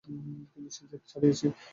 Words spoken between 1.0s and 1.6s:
ছাড়িয়াছি।